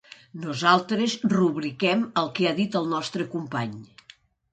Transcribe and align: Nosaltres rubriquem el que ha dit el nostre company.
Nosaltres 0.43 1.11
rubriquem 1.33 2.01
el 2.21 2.31
que 2.39 2.47
ha 2.47 2.53
dit 2.61 2.79
el 2.81 2.89
nostre 2.95 3.29
company. 3.35 3.77